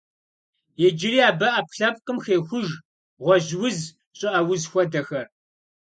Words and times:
Иджыри 0.85 1.19
абы 1.29 1.47
ӏэпкълъэпкъым 1.53 2.17
хехуж 2.23 2.67
гъуэжь 3.23 3.51
уз, 3.65 3.77
щӏыӏэ 4.17 4.41
уз 4.53 4.63
хуэдэхэр. 4.69 5.27